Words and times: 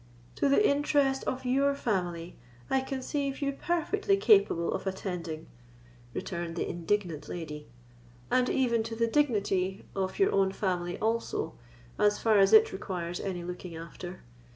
"To 0.37 0.49
the 0.49 0.67
interest 0.67 1.23
of 1.25 1.45
your 1.45 1.75
family 1.75 2.35
I 2.71 2.81
conceive 2.81 3.39
you 3.39 3.51
perfectly 3.53 4.17
capable 4.17 4.73
of 4.73 4.87
attending," 4.87 5.45
returned 6.15 6.55
the 6.55 6.67
indignant 6.67 7.29
lady, 7.29 7.67
"and 8.31 8.49
even 8.49 8.81
to 8.81 8.95
the 8.95 9.05
dignity 9.05 9.85
of 9.95 10.17
your 10.17 10.31
own 10.33 10.53
family 10.53 10.97
also, 10.97 11.53
as 11.99 12.17
far 12.17 12.39
as 12.39 12.51
it 12.51 12.73
requires 12.73 13.19
any 13.19 13.43
looking 13.43 13.75
after. 13.75 14.23